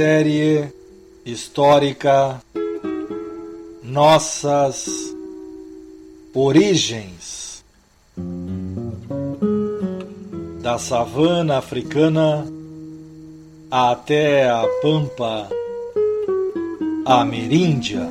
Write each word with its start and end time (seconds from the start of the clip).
Série 0.00 0.72
histórica 1.26 2.40
Nossas 3.82 4.86
Origens 6.32 7.62
da 10.62 10.78
savana 10.78 11.58
africana 11.58 12.46
até 13.70 14.48
a 14.48 14.66
pampa 14.80 15.50
ameríndia. 17.04 18.08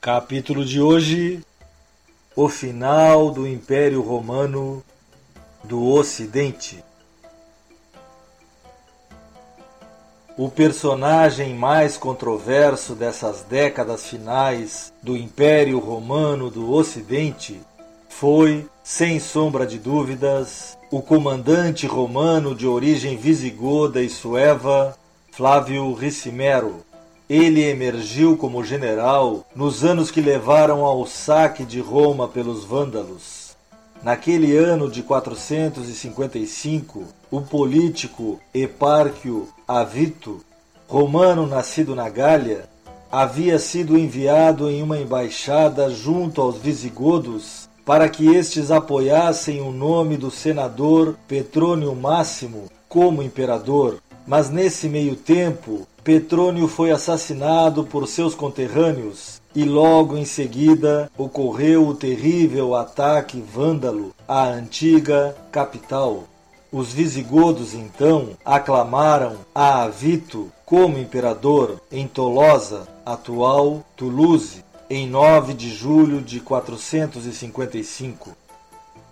Capítulo 0.00 0.64
de 0.64 0.80
hoje: 0.80 1.44
O 2.34 2.48
final 2.48 3.30
do 3.30 3.46
Império 3.46 4.00
Romano 4.00 4.82
do 5.64 5.86
Ocidente. 5.86 6.83
O 10.36 10.48
personagem 10.48 11.54
mais 11.54 11.96
controverso 11.96 12.96
dessas 12.96 13.42
décadas 13.42 14.08
finais 14.08 14.92
do 15.00 15.16
Império 15.16 15.78
Romano 15.78 16.50
do 16.50 16.72
Ocidente 16.72 17.60
foi, 18.08 18.66
sem 18.82 19.20
sombra 19.20 19.64
de 19.64 19.78
dúvidas, 19.78 20.76
o 20.90 21.00
comandante 21.00 21.86
romano 21.86 22.52
de 22.52 22.66
origem 22.66 23.16
visigoda 23.16 24.02
e 24.02 24.08
sueva, 24.08 24.98
Flávio 25.30 25.92
Ricimero. 25.94 26.84
Ele 27.30 27.62
emergiu 27.62 28.36
como 28.36 28.64
general 28.64 29.46
nos 29.54 29.84
anos 29.84 30.10
que 30.10 30.20
levaram 30.20 30.84
ao 30.84 31.06
saque 31.06 31.64
de 31.64 31.78
Roma 31.78 32.26
pelos 32.26 32.64
vândalos. 32.64 33.43
Naquele 34.04 34.54
ano 34.54 34.90
de 34.90 35.02
455, 35.02 37.04
o 37.30 37.40
político 37.40 38.38
Epárquio 38.52 39.48
Avito, 39.66 40.44
romano 40.86 41.46
nascido 41.46 41.94
na 41.94 42.10
Gália, 42.10 42.68
havia 43.10 43.58
sido 43.58 43.96
enviado 43.96 44.68
em 44.68 44.82
uma 44.82 44.98
embaixada 44.98 45.88
junto 45.88 46.42
aos 46.42 46.58
visigodos 46.58 47.66
para 47.82 48.06
que 48.06 48.26
estes 48.26 48.70
apoiassem 48.70 49.62
o 49.62 49.72
nome 49.72 50.18
do 50.18 50.30
senador 50.30 51.16
Petrônio 51.26 51.94
Máximo 51.94 52.64
como 52.86 53.22
imperador. 53.22 54.02
Mas 54.26 54.50
nesse 54.50 54.86
meio 54.86 55.16
tempo, 55.16 55.88
Petrônio 56.02 56.68
foi 56.68 56.90
assassinado 56.90 57.84
por 57.84 58.06
seus 58.06 58.34
conterrâneos 58.34 59.40
e 59.54 59.64
logo 59.64 60.16
em 60.16 60.24
seguida 60.24 61.10
ocorreu 61.16 61.86
o 61.86 61.94
terrível 61.94 62.74
ataque 62.74 63.40
vândalo 63.40 64.12
à 64.26 64.44
antiga 64.44 65.36
capital. 65.52 66.24
Os 66.72 66.92
visigodos 66.92 67.72
então 67.72 68.30
aclamaram 68.44 69.36
a 69.54 69.84
Avito 69.84 70.50
como 70.66 70.98
imperador 70.98 71.80
em 71.92 72.08
Tolosa, 72.08 72.88
atual 73.06 73.84
Toulouse, 73.96 74.64
em 74.90 75.06
9 75.08 75.54
de 75.54 75.70
julho 75.70 76.20
de 76.20 76.40
455. 76.40 78.32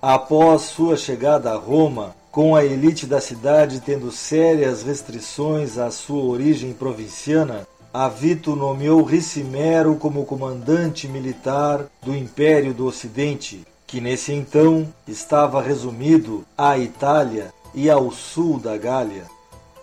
Após 0.01 0.63
sua 0.63 0.97
chegada 0.97 1.53
a 1.53 1.57
Roma, 1.57 2.17
com 2.33 2.57
a 2.57 2.65
elite 2.65 3.07
da 3.07 3.21
cidade 3.21 3.81
tendo 3.81 4.11
sérias 4.11 4.83
restrições 4.83 5.79
à 5.79 5.91
sua 5.91 6.25
origem 6.25 6.73
provinciana, 6.73 7.67
Avito 7.95 8.57
nomeou 8.57 9.03
Ricimero 9.03 9.97
como 9.97 10.25
comandante 10.25 11.07
militar 11.07 11.85
do 12.03 12.17
Império 12.17 12.73
do 12.73 12.87
Ocidente, 12.87 13.67
que 13.87 14.01
nesse 14.01 14.33
então 14.33 14.89
estava 15.07 15.61
resumido 15.61 16.43
à 16.57 16.79
Itália 16.79 17.53
e 17.75 17.91
ao 17.91 18.11
sul 18.11 18.59
da 18.59 18.79
Gália. 18.79 19.25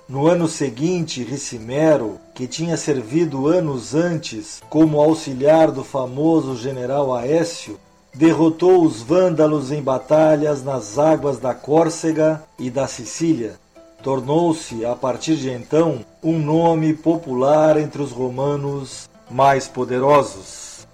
No 0.08 0.25
ano 0.25 0.47
seguinte, 0.47 1.24
Ricimero, 1.24 2.18
que 2.34 2.47
tinha 2.47 2.75
servido 2.78 3.46
anos 3.46 3.94
antes 3.94 4.59
como 4.72 5.00
auxiliar 5.00 5.70
do 5.70 5.84
famoso 5.84 6.58
general 6.58 7.14
Aécio, 7.14 7.80
derrotou 8.12 8.84
os 8.84 9.03
vândalos 9.03 9.72
em 9.72 9.84
batalhas 9.84 10.64
nas 10.64 10.97
águas 10.97 11.38
da 11.38 11.53
Córcega 11.53 12.41
e 12.58 12.72
da 12.72 12.88
Sicília 12.88 13.59
tornou-se, 14.04 14.86
a 14.86 14.96
partir 14.96 15.36
de 15.36 15.50
então, 15.50 16.00
um 16.24 16.40
nome 16.40 16.94
popular 16.94 17.78
entre 17.78 18.02
os 18.02 18.12
romanos 18.12 19.10
mais 19.30 19.68
poderosos. 19.68 20.88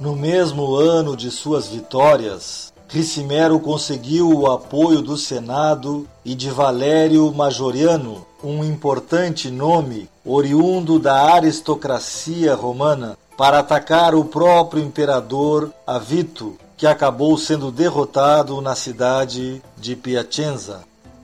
No 0.00 0.16
mesmo 0.16 0.74
ano 0.74 1.16
de 1.16 1.30
suas 1.30 1.68
vitórias, 1.68 2.72
Ricimero 2.88 3.58
conseguiu 3.58 4.30
o 4.30 4.50
apoio 4.50 5.00
do 5.00 5.16
Senado 5.16 6.06
e 6.22 6.34
de 6.34 6.50
Valério 6.50 7.32
Majoriano, 7.32 8.26
um 8.44 8.62
importante 8.62 9.50
nome 9.50 10.10
oriundo 10.22 10.98
da 10.98 11.32
aristocracia 11.32 12.54
romana, 12.54 13.16
para 13.36 13.60
atacar 13.60 14.14
o 14.14 14.26
próprio 14.26 14.82
imperador 14.82 15.72
Avito, 15.86 16.58
que 16.76 16.86
acabou 16.86 17.38
sendo 17.38 17.72
derrotado 17.72 18.60
na 18.60 18.74
cidade 18.74 19.62
de 19.78 19.96
Piacenza. 19.96 20.82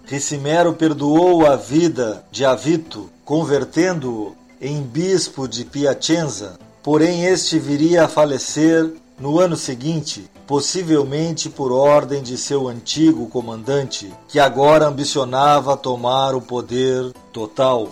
Ricimero 0.08 0.72
perdoou 0.72 1.44
a 1.44 1.54
vida 1.54 2.24
de 2.32 2.42
Avito, 2.42 3.10
convertendo-o 3.26 4.34
em 4.58 4.80
bispo 4.80 5.46
de 5.46 5.66
Piacenza, 5.66 6.58
porém 6.82 7.26
este 7.26 7.58
viria 7.58 8.04
a 8.04 8.08
falecer 8.08 8.90
no 9.20 9.38
ano 9.38 9.54
seguinte, 9.54 10.30
possivelmente 10.46 11.50
por 11.50 11.72
ordem 11.72 12.22
de 12.22 12.38
seu 12.38 12.68
antigo 12.68 13.26
comandante, 13.26 14.10
que 14.28 14.40
agora 14.40 14.86
ambicionava 14.86 15.76
tomar 15.76 16.34
o 16.34 16.40
poder 16.40 17.12
total. 17.30 17.90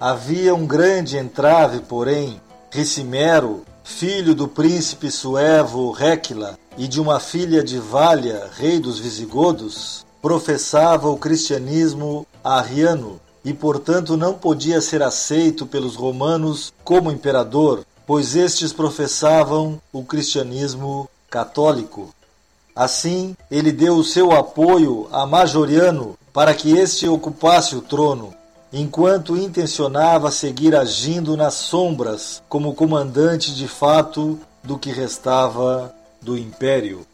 Havia 0.00 0.54
um 0.54 0.66
grande 0.66 1.18
entrave, 1.18 1.80
porém, 1.80 2.40
Ricimero, 2.70 3.64
filho 3.84 4.34
do 4.34 4.48
príncipe 4.48 5.10
suevo 5.10 5.90
Réquila 5.90 6.58
e 6.78 6.88
de 6.88 7.02
uma 7.02 7.20
filha 7.20 7.62
de 7.62 7.78
Vália, 7.78 8.48
rei 8.56 8.80
dos 8.80 8.98
visigodos, 8.98 10.06
professava 10.24 11.10
o 11.10 11.18
cristianismo 11.18 12.26
arriano 12.42 13.20
e, 13.44 13.52
portanto, 13.52 14.16
não 14.16 14.32
podia 14.32 14.80
ser 14.80 15.02
aceito 15.02 15.66
pelos 15.66 15.96
romanos 15.96 16.72
como 16.82 17.12
imperador, 17.12 17.84
pois 18.06 18.34
estes 18.34 18.72
professavam 18.72 19.78
o 19.92 20.02
cristianismo 20.02 21.10
católico. 21.28 22.08
Assim, 22.74 23.36
ele 23.50 23.70
deu 23.70 23.96
o 23.96 24.02
seu 24.02 24.32
apoio 24.32 25.06
a 25.12 25.26
Majoriano 25.26 26.16
para 26.32 26.54
que 26.54 26.74
este 26.74 27.06
ocupasse 27.06 27.76
o 27.76 27.82
trono, 27.82 28.32
enquanto 28.72 29.36
intencionava 29.36 30.30
seguir 30.30 30.74
agindo 30.74 31.36
nas 31.36 31.52
sombras 31.52 32.42
como 32.48 32.74
comandante 32.74 33.54
de 33.54 33.68
fato 33.68 34.40
do 34.62 34.78
que 34.78 34.90
restava 34.90 35.94
do 36.22 36.38
império. 36.38 37.06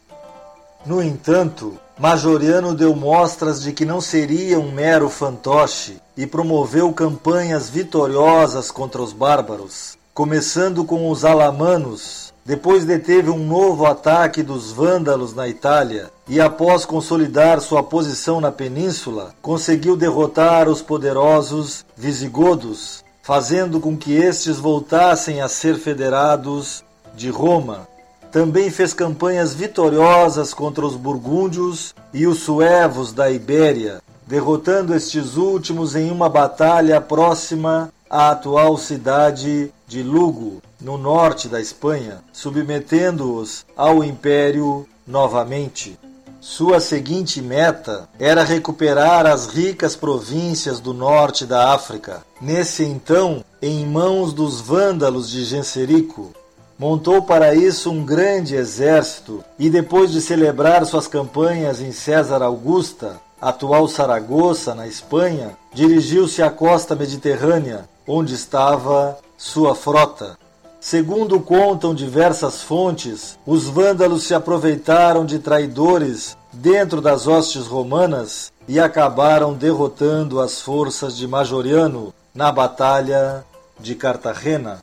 No 0.83 1.01
entanto, 1.01 1.77
Majoriano 1.99 2.73
deu 2.73 2.95
mostras 2.95 3.61
de 3.61 3.71
que 3.71 3.85
não 3.85 4.01
seria 4.01 4.59
um 4.59 4.71
mero 4.71 5.07
fantoche 5.09 6.01
e 6.17 6.25
promoveu 6.25 6.91
campanhas 6.91 7.69
vitoriosas 7.69 8.71
contra 8.71 8.99
os 8.99 9.13
bárbaros, 9.13 9.95
começando 10.11 10.83
com 10.83 11.11
os 11.11 11.23
alamanos. 11.23 12.33
Depois 12.43 12.83
deteve 12.83 13.29
um 13.29 13.37
novo 13.37 13.85
ataque 13.85 14.41
dos 14.41 14.71
vândalos 14.71 15.35
na 15.35 15.47
Itália 15.47 16.09
e, 16.27 16.41
após 16.41 16.83
consolidar 16.83 17.61
sua 17.61 17.83
posição 17.83 18.41
na 18.41 18.51
península, 18.51 19.35
conseguiu 19.39 19.95
derrotar 19.95 20.67
os 20.67 20.81
poderosos 20.81 21.85
visigodos, 21.95 23.05
fazendo 23.21 23.79
com 23.79 23.95
que 23.95 24.15
estes 24.15 24.57
voltassem 24.57 25.41
a 25.41 25.47
ser 25.47 25.77
federados 25.77 26.83
de 27.15 27.29
Roma 27.29 27.90
também 28.31 28.71
fez 28.71 28.93
campanhas 28.93 29.53
vitoriosas 29.53 30.53
contra 30.53 30.85
os 30.85 30.95
burgúndios 30.95 31.93
e 32.13 32.25
os 32.25 32.39
suevos 32.39 33.11
da 33.11 33.29
Ibéria, 33.29 34.01
derrotando 34.25 34.95
estes 34.95 35.35
últimos 35.35 35.95
em 35.95 36.09
uma 36.09 36.29
batalha 36.29 37.01
próxima 37.01 37.91
à 38.09 38.31
atual 38.31 38.77
cidade 38.77 39.71
de 39.85 40.01
Lugo, 40.01 40.61
no 40.79 40.97
norte 40.97 41.49
da 41.49 41.59
Espanha, 41.59 42.19
submetendo-os 42.31 43.65
ao 43.75 44.03
império 44.03 44.87
novamente. 45.05 45.99
Sua 46.39 46.79
seguinte 46.79 47.39
meta 47.41 48.09
era 48.17 48.43
recuperar 48.43 49.27
as 49.27 49.45
ricas 49.45 49.95
províncias 49.95 50.79
do 50.79 50.93
norte 50.93 51.45
da 51.45 51.71
África, 51.73 52.23
nesse 52.41 52.83
então 52.83 53.45
em 53.61 53.85
mãos 53.85 54.33
dos 54.33 54.59
vândalos 54.59 55.29
de 55.29 55.43
Genserico. 55.43 56.33
Montou 56.81 57.21
para 57.21 57.53
isso 57.53 57.91
um 57.91 58.03
grande 58.03 58.55
exército 58.55 59.43
e, 59.59 59.69
depois 59.69 60.11
de 60.11 60.19
celebrar 60.19 60.83
suas 60.83 61.05
campanhas 61.05 61.79
em 61.79 61.91
César 61.91 62.41
Augusta, 62.41 63.21
atual 63.39 63.87
Saragoça, 63.87 64.73
na 64.73 64.87
Espanha, 64.87 65.55
dirigiu-se 65.71 66.41
à 66.41 66.49
costa 66.49 66.95
mediterrânea, 66.95 67.87
onde 68.07 68.33
estava 68.33 69.15
sua 69.37 69.75
frota. 69.75 70.35
Segundo 70.79 71.39
contam 71.39 71.93
diversas 71.93 72.63
fontes, 72.63 73.37
os 73.45 73.65
vândalos 73.65 74.23
se 74.23 74.33
aproveitaram 74.33 75.23
de 75.23 75.37
traidores 75.37 76.35
dentro 76.51 76.99
das 76.99 77.27
hostes 77.27 77.67
romanas 77.67 78.51
e 78.67 78.79
acabaram 78.79 79.53
derrotando 79.53 80.41
as 80.41 80.59
forças 80.59 81.15
de 81.15 81.27
Majoriano 81.27 82.11
na 82.33 82.51
Batalha 82.51 83.45
de 83.79 83.93
Cartagena. 83.93 84.81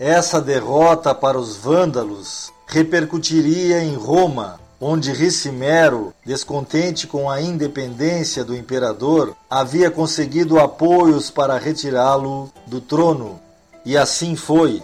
Essa 0.00 0.40
derrota 0.40 1.14
para 1.14 1.38
os 1.38 1.56
vândalos 1.56 2.50
repercutiria 2.66 3.84
em 3.84 3.94
Roma, 3.96 4.58
onde 4.80 5.12
Ricimero, 5.12 6.14
descontente 6.24 7.06
com 7.06 7.28
a 7.28 7.42
independência 7.42 8.42
do 8.42 8.56
imperador, 8.56 9.36
havia 9.50 9.90
conseguido 9.90 10.58
apoios 10.58 11.30
para 11.30 11.58
retirá-lo 11.58 12.50
do 12.66 12.80
trono. 12.80 13.38
E 13.84 13.94
assim 13.94 14.34
foi. 14.34 14.82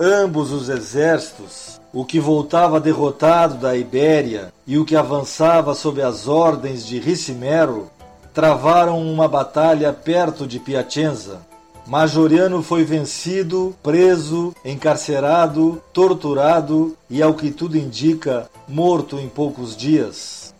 Ambos 0.00 0.50
os 0.50 0.68
exércitos, 0.68 1.80
o 1.92 2.04
que 2.04 2.18
voltava 2.18 2.80
derrotado 2.80 3.54
da 3.54 3.76
Ibéria 3.76 4.52
e 4.66 4.76
o 4.78 4.84
que 4.84 4.96
avançava 4.96 5.76
sob 5.76 6.02
as 6.02 6.26
ordens 6.26 6.84
de 6.84 6.98
Ricimero, 6.98 7.88
travaram 8.34 9.00
uma 9.00 9.28
batalha 9.28 9.92
perto 9.92 10.44
de 10.44 10.58
Piacenza. 10.58 11.38
Majoriano 11.86 12.64
foi 12.64 12.84
vencido, 12.84 13.76
preso, 13.80 14.52
encarcerado, 14.64 15.80
torturado 15.92 16.96
e, 17.08 17.22
ao 17.22 17.34
que 17.34 17.52
tudo 17.52 17.78
indica, 17.78 18.50
morto 18.66 19.20
em 19.20 19.28
poucos 19.28 19.76
dias. 19.76 20.52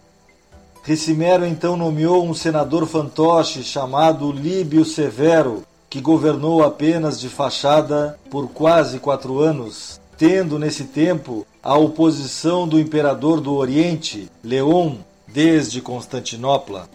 Ricimero 0.84 1.44
então 1.44 1.76
nomeou 1.76 2.25
um 2.25 2.32
senador 2.32 2.87
fantoche 2.87 3.64
chamado 3.64 4.31
Líbio 4.31 4.84
Severo, 4.84 5.64
que 5.90 6.00
governou 6.00 6.62
apenas 6.62 7.19
de 7.19 7.28
fachada 7.28 8.17
por 8.31 8.49
quase 8.50 9.00
quatro 9.00 9.40
anos, 9.40 10.00
tendo 10.17 10.61
nesse 10.61 10.84
tempo 10.84 11.44
a 11.61 11.76
oposição 11.76 12.69
do 12.69 12.78
imperador 12.78 13.40
do 13.40 13.52
Oriente, 13.52 14.31
Leão, 14.44 14.99
desde 15.26 15.81
Constantinopla. 15.81 16.88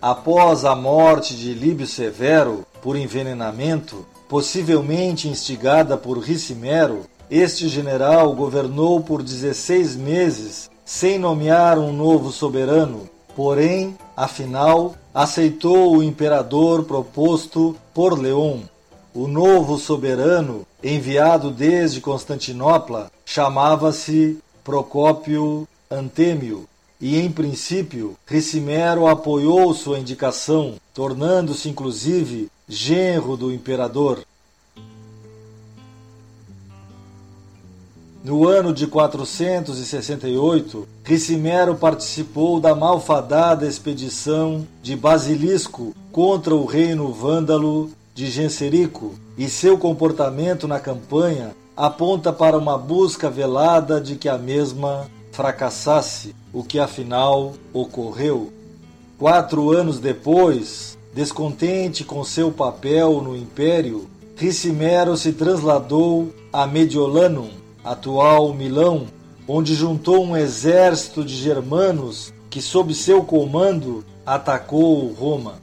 Após 0.00 0.66
a 0.66 0.76
morte 0.76 1.34
de 1.34 1.54
Líbio 1.54 1.86
Severo, 1.86 2.66
por 2.86 2.96
envenenamento, 2.96 4.06
possivelmente 4.28 5.28
instigada 5.28 5.96
por 5.96 6.20
Ricimero, 6.20 7.00
este 7.28 7.66
general 7.66 8.32
governou 8.32 9.00
por 9.00 9.24
16 9.24 9.96
meses 9.96 10.70
sem 10.84 11.18
nomear 11.18 11.80
um 11.80 11.92
novo 11.92 12.30
soberano, 12.30 13.10
porém, 13.34 13.98
afinal, 14.16 14.94
aceitou 15.12 15.96
o 15.96 16.02
imperador 16.04 16.84
proposto 16.84 17.74
por 17.92 18.16
Leão. 18.16 18.62
O 19.12 19.26
novo 19.26 19.78
soberano, 19.78 20.64
enviado 20.80 21.50
desde 21.50 22.00
Constantinopla, 22.00 23.10
chamava-se 23.24 24.38
Procópio 24.62 25.66
Antêmio, 25.90 26.68
e 27.00 27.18
em 27.18 27.32
princípio 27.32 28.16
Ricimero 28.24 29.08
apoiou 29.08 29.74
sua 29.74 29.98
indicação, 29.98 30.74
tornando-se 30.94 31.68
inclusive 31.68 32.48
genro 32.68 33.36
do 33.36 33.52
imperador. 33.52 34.24
No 38.24 38.48
ano 38.48 38.72
de 38.72 38.88
468, 38.88 40.88
Ricimero 41.04 41.76
participou 41.76 42.58
da 42.58 42.74
malfadada 42.74 43.68
expedição 43.68 44.66
de 44.82 44.96
Basilisco 44.96 45.94
contra 46.10 46.52
o 46.52 46.64
reino 46.64 47.12
vândalo 47.12 47.92
de 48.12 48.28
Genserico, 48.28 49.14
e 49.38 49.48
seu 49.48 49.78
comportamento 49.78 50.66
na 50.66 50.80
campanha 50.80 51.54
aponta 51.76 52.32
para 52.32 52.58
uma 52.58 52.76
busca 52.76 53.30
velada 53.30 54.00
de 54.00 54.16
que 54.16 54.28
a 54.28 54.38
mesma 54.38 55.08
fracassasse, 55.30 56.34
o 56.52 56.64
que 56.64 56.80
afinal 56.80 57.52
ocorreu. 57.72 58.52
Quatro 59.18 59.70
anos 59.70 60.00
depois, 60.00 60.95
Descontente 61.16 62.04
com 62.04 62.22
seu 62.22 62.52
papel 62.52 63.20
no 63.22 63.34
império, 63.34 64.06
Ricimero 64.36 65.16
se 65.16 65.32
trasladou 65.32 66.30
a 66.52 66.66
Mediolanum, 66.66 67.48
atual 67.82 68.52
Milão, 68.52 69.06
onde 69.48 69.74
juntou 69.74 70.22
um 70.22 70.36
exército 70.36 71.24
de 71.24 71.34
germanos 71.34 72.34
que, 72.50 72.60
sob 72.60 72.92
seu 72.92 73.22
comando, 73.22 74.04
atacou 74.26 75.10
Roma. 75.14 75.54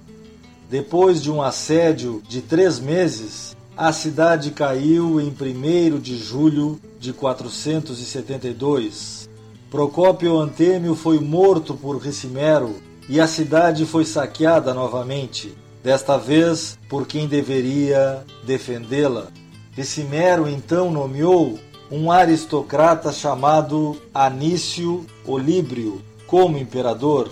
Depois 0.71 1.21
de 1.21 1.29
um 1.29 1.39
assédio 1.39 2.23
de 2.27 2.41
três 2.41 2.79
meses, 2.79 3.55
a 3.77 3.93
cidade 3.93 4.49
caiu 4.49 5.21
em 5.21 5.29
1 5.29 5.99
de 5.99 6.17
julho 6.17 6.79
de 6.99 7.13
472. 7.13 9.29
Procópio 9.69 10.35
Antêmio 10.35 10.95
foi 10.95 11.19
morto 11.19 11.75
por 11.75 11.97
Ricimero 11.97 12.73
e 13.09 13.19
a 13.19 13.27
cidade 13.27 13.85
foi 13.85 14.05
saqueada 14.05 14.73
novamente, 14.73 15.53
desta 15.83 16.17
vez 16.17 16.77
por 16.87 17.05
quem 17.05 17.27
deveria 17.27 18.23
defendê-la. 18.45 19.27
Ricimero 19.75 20.47
então 20.47 20.91
nomeou 20.91 21.59
um 21.91 22.11
aristocrata 22.11 23.11
chamado 23.11 23.97
Anício 24.13 25.05
Olíbrio 25.25 26.01
como 26.25 26.57
imperador. 26.57 27.29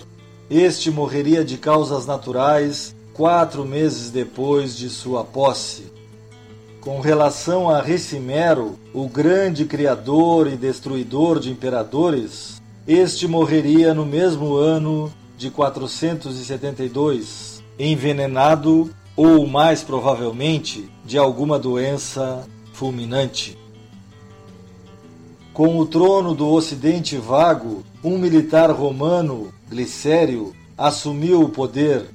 Este 0.50 0.90
morreria 0.90 1.44
de 1.44 1.56
causas 1.56 2.06
naturais 2.06 2.94
quatro 3.14 3.64
meses 3.64 4.10
depois 4.10 4.76
de 4.76 4.90
sua 4.90 5.24
posse. 5.24 5.84
Com 6.80 7.00
relação 7.00 7.70
a 7.70 7.80
Ricimero, 7.80 8.78
o 8.92 9.08
grande 9.08 9.64
criador 9.64 10.48
e 10.48 10.56
destruidor 10.56 11.38
de 11.38 11.50
imperadores, 11.50 12.60
este 12.86 13.28
morreria 13.28 13.94
no 13.94 14.04
mesmo 14.04 14.56
ano 14.56 15.12
de 15.36 15.50
472, 15.50 17.62
envenenado 17.78 18.90
ou, 19.16 19.46
mais 19.46 19.82
provavelmente, 19.82 20.90
de 21.04 21.18
alguma 21.18 21.58
doença 21.58 22.46
fulminante. 22.72 23.58
Com 25.52 25.78
o 25.78 25.86
trono 25.86 26.34
do 26.34 26.48
Ocidente 26.48 27.16
vago, 27.16 27.84
um 28.02 28.16
militar 28.16 28.70
romano, 28.70 29.52
Glicério, 29.68 30.54
assumiu 30.78 31.42
o 31.42 31.50
poder, 31.50 32.06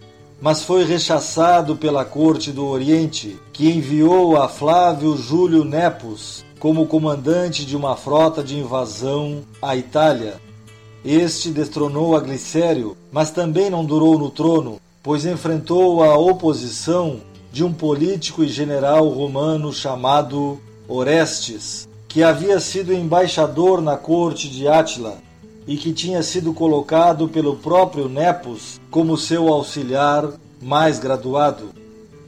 mas 0.41 0.63
foi 0.63 0.83
rechaçado 0.83 1.75
pela 1.75 2.03
corte 2.03 2.51
do 2.51 2.65
Oriente, 2.65 3.37
que 3.53 3.69
enviou 3.69 4.41
a 4.41 4.49
Flávio 4.49 5.15
Júlio 5.15 5.63
Nepos 5.63 6.43
como 6.59 6.87
comandante 6.87 7.65
de 7.65 7.75
uma 7.75 7.95
frota 7.95 8.43
de 8.43 8.57
invasão 8.57 9.43
à 9.61 9.75
Itália 9.75 10.41
este 11.05 11.51
destronou 11.51 12.15
a 12.15 12.19
Glicério, 12.19 12.97
mas 13.11 13.31
também 13.31 13.69
não 13.69 13.85
durou 13.85 14.17
no 14.17 14.29
trono, 14.29 14.79
pois 15.01 15.25
enfrentou 15.25 16.03
a 16.03 16.17
oposição 16.17 17.21
de 17.51 17.63
um 17.63 17.71
político 17.71 18.43
e 18.43 18.47
general 18.49 19.07
romano 19.07 19.71
chamado 19.71 20.59
Orestes, 20.87 21.87
que 22.07 22.23
havia 22.23 22.59
sido 22.59 22.93
embaixador 22.93 23.81
na 23.81 23.95
corte 23.97 24.49
de 24.49 24.67
Átila 24.67 25.17
e 25.67 25.75
que 25.75 25.91
tinha 25.91 26.23
sido 26.23 26.53
colocado 26.53 27.27
pelo 27.27 27.55
próprio 27.55 28.07
Nepos 28.07 28.79
como 28.89 29.17
seu 29.17 29.47
auxiliar 29.49 30.29
mais 30.61 30.99
graduado. 30.99 31.69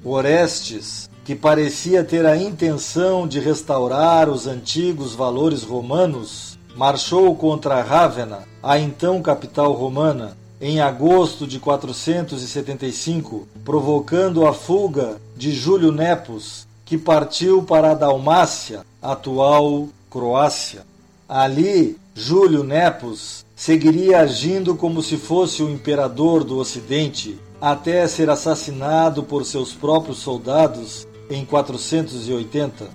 Orestes, 0.03 1.09
que 1.23 1.35
parecia 1.35 2.03
ter 2.03 2.25
a 2.25 2.35
intenção 2.35 3.27
de 3.27 3.39
restaurar 3.39 4.29
os 4.29 4.47
antigos 4.47 5.13
valores 5.13 5.63
romanos, 5.63 6.48
marchou 6.75 7.35
contra 7.35 7.81
Rávena, 7.81 8.47
a 8.61 8.79
então 8.79 9.21
capital 9.21 9.73
romana, 9.73 10.37
em 10.61 10.81
agosto 10.81 11.47
de 11.47 11.59
475, 11.59 13.47
provocando 13.63 14.45
a 14.45 14.53
fuga 14.53 15.17
de 15.35 15.51
Júlio 15.51 15.91
Nepos, 15.91 16.67
que 16.85 16.97
partiu 16.97 17.63
para 17.63 17.91
a 17.91 17.93
Dalmácia, 17.93 18.85
atual 19.01 19.87
Croácia. 20.09 20.85
Ali, 21.27 21.97
Júlio 22.15 22.63
Nepos 22.63 23.45
seguiria 23.55 24.19
agindo 24.19 24.75
como 24.75 25.01
se 25.03 25.15
fosse 25.15 25.61
o 25.61 25.69
imperador 25.69 26.43
do 26.43 26.57
Ocidente, 26.57 27.39
até 27.61 28.07
ser 28.07 28.29
assassinado 28.29 29.23
por 29.23 29.45
seus 29.45 29.73
próprios 29.73 30.17
soldados 30.19 31.07
em 31.29 31.45
480. 31.45 32.89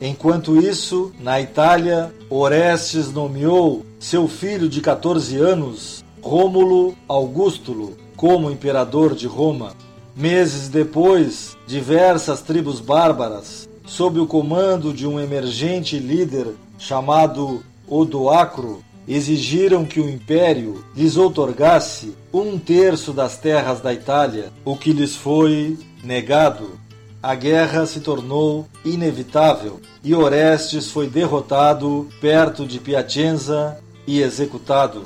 Enquanto 0.00 0.56
isso, 0.56 1.12
na 1.18 1.40
Itália, 1.40 2.12
Orestes 2.28 3.10
nomeou 3.12 3.84
seu 3.98 4.28
filho 4.28 4.68
de 4.68 4.80
14 4.80 5.36
anos, 5.38 6.04
Rômulo 6.20 6.94
Augustulo, 7.08 7.96
como 8.14 8.50
imperador 8.50 9.14
de 9.14 9.26
Roma. 9.26 9.74
Meses 10.14 10.68
depois, 10.68 11.56
diversas 11.66 12.42
tribos 12.42 12.80
bárbaras, 12.80 13.68
sob 13.86 14.18
o 14.18 14.26
comando 14.26 14.92
de 14.92 15.06
um 15.06 15.20
emergente 15.20 15.98
líder 15.98 16.48
chamado 16.78 17.62
Odoacro, 17.88 18.82
exigiram 19.08 19.84
que 19.84 20.00
o 20.00 20.08
império 20.08 20.84
lhes 20.94 21.16
outorgasse 21.16 22.14
um 22.32 22.58
terço 22.58 23.12
das 23.12 23.38
terras 23.38 23.80
da 23.80 23.94
Itália, 23.94 24.52
o 24.64 24.76
que 24.76 24.92
lhes 24.92 25.14
foi 25.14 25.78
negado. 26.02 26.78
A 27.22 27.34
guerra 27.34 27.86
se 27.86 28.00
tornou 28.00 28.66
inevitável 28.84 29.80
e 30.04 30.14
Orestes 30.14 30.90
foi 30.90 31.08
derrotado 31.08 32.08
perto 32.20 32.66
de 32.66 32.78
Piacenza 32.78 33.78
e 34.06 34.20
executado. 34.20 35.04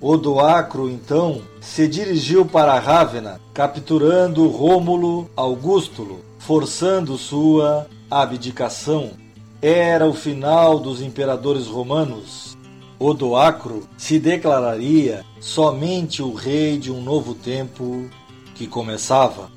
Odoacro, 0.00 0.90
então, 0.90 1.40
se 1.60 1.88
dirigiu 1.88 2.44
para 2.44 2.78
Rávena, 2.78 3.40
capturando 3.54 4.48
Rômulo 4.48 5.30
Augustulo, 5.36 6.20
forçando 6.38 7.16
sua 7.16 7.86
abdicação. 8.10 9.10
Era 9.60 10.06
o 10.06 10.12
final 10.12 10.78
dos 10.78 11.00
imperadores 11.00 11.66
romanos. 11.66 12.56
Odoacro 12.98 13.88
se 13.96 14.18
declararia 14.18 15.24
somente 15.40 16.22
o 16.22 16.32
rei 16.32 16.78
de 16.78 16.90
um 16.90 17.02
novo 17.02 17.34
tempo 17.34 18.08
que 18.54 18.66
começava. 18.66 19.50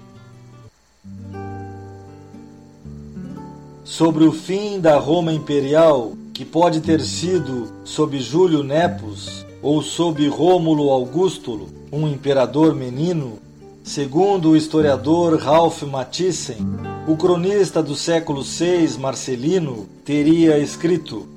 Sobre 3.89 4.23
o 4.23 4.31
fim 4.31 4.79
da 4.79 4.99
Roma 4.99 5.33
imperial, 5.33 6.11
que 6.31 6.45
pode 6.45 6.79
ter 6.79 7.01
sido 7.01 7.73
sob 7.83 8.19
Júlio 8.19 8.61
Nepos 8.61 9.43
ou 9.63 9.81
sob 9.81 10.27
Rômulo 10.27 10.91
Augustulo, 10.91 11.69
um 11.91 12.07
imperador 12.07 12.75
menino, 12.75 13.39
segundo 13.83 14.51
o 14.51 14.55
historiador 14.55 15.39
Ralph 15.39 15.81
Mathiesen, 15.81 16.57
o 17.07 17.17
cronista 17.17 17.81
do 17.81 17.95
século 17.95 18.43
VI 18.43 18.95
Marcelino 18.99 19.87
teria 20.05 20.59
escrito: 20.59 21.27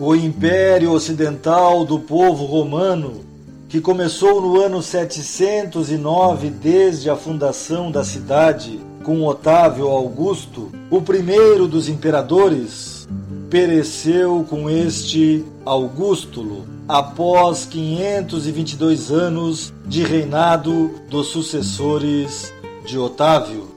O 0.00 0.14
império 0.14 0.92
ocidental 0.92 1.84
do 1.84 2.00
povo 2.00 2.46
romano, 2.46 3.20
que 3.68 3.78
começou 3.78 4.40
no 4.40 4.58
ano 4.58 4.80
709 4.80 6.48
desde 6.48 7.10
a 7.10 7.14
fundação 7.14 7.90
da 7.90 8.02
cidade 8.02 8.80
com 9.04 9.22
Otávio 9.26 9.86
Augusto, 9.86 10.72
o 10.90 11.02
primeiro 11.02 11.68
dos 11.68 11.88
imperadores, 11.88 13.06
pereceu 13.50 14.44
com 14.48 14.68
este 14.68 15.44
Augustulo 15.64 16.64
após 16.88 17.66
522 17.66 19.12
anos 19.12 19.72
de 19.86 20.02
reinado 20.02 20.90
dos 21.08 21.28
sucessores 21.28 22.52
de 22.86 22.98
Otávio. 22.98 23.68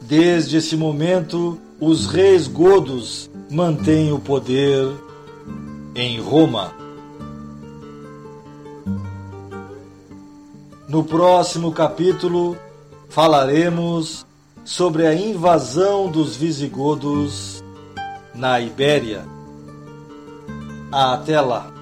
Desde 0.00 0.56
esse 0.56 0.74
momento, 0.74 1.58
os 1.78 2.06
reis 2.06 2.48
godos 2.48 3.30
mantêm 3.50 4.10
o 4.10 4.18
poder 4.18 4.90
em 5.94 6.18
Roma. 6.18 6.72
No 10.88 11.04
próximo 11.04 11.70
capítulo, 11.70 12.56
falaremos 13.08 14.26
sobre 14.64 15.06
a 15.06 15.14
invasão 15.14 16.10
dos 16.10 16.36
visigodos 16.36 17.62
na 18.34 18.60
Ibéria. 18.60 19.24
Até 20.92 21.40
lá! 21.40 21.79